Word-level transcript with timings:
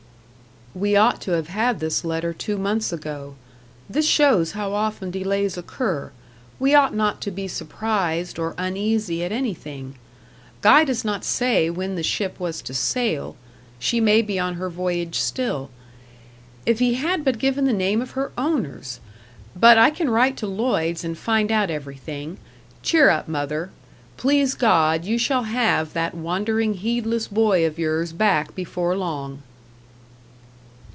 "We 0.73 0.95
ought 0.95 1.19
to 1.23 1.31
have 1.31 1.49
had 1.49 1.81
this 1.81 2.05
letter 2.05 2.31
two 2.31 2.57
months 2.57 2.93
ago; 2.93 3.35
this 3.89 4.07
shows 4.07 4.53
how 4.53 4.71
often 4.71 5.11
delays 5.11 5.57
occur 5.57 6.13
we 6.59 6.73
ought 6.73 6.95
not 6.95 7.19
to 7.23 7.29
be 7.29 7.49
surprised 7.49 8.39
or 8.39 8.55
uneasy 8.57 9.21
at 9.25 9.33
anything. 9.33 9.95
Guy 10.61 10.85
does 10.85 11.03
not 11.03 11.25
say 11.25 11.69
when 11.69 11.95
the 11.95 12.03
ship 12.03 12.39
was 12.39 12.61
to 12.61 12.73
sail 12.73 13.35
she 13.79 13.99
may 13.99 14.21
be 14.21 14.39
on 14.39 14.53
her 14.53 14.69
voyage 14.69 15.19
still. 15.19 15.69
If 16.65 16.79
he 16.79 16.93
had 16.93 17.25
but 17.25 17.37
given 17.37 17.65
the 17.65 17.73
name 17.73 18.01
of 18.01 18.11
her 18.11 18.31
owners! 18.37 19.01
But 19.53 19.77
I 19.77 19.89
can 19.89 20.09
write 20.09 20.37
to 20.37 20.47
Lloyd's 20.47 21.03
and 21.03 21.17
find 21.17 21.51
out 21.51 21.69
everything. 21.69 22.37
Cheer 22.81 23.09
up, 23.09 23.27
mother. 23.27 23.71
Please 24.15 24.53
God, 24.55 25.03
you 25.03 25.17
shall 25.17 25.43
have 25.43 25.91
that 25.91 26.15
wandering, 26.15 26.75
heedless 26.75 27.27
boy 27.27 27.65
of 27.65 27.77
yours 27.77 28.13
back 28.13 28.55
before 28.55 28.95
long." 28.95 29.43